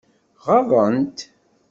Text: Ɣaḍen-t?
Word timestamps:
Ɣaḍen-t? 0.45 1.17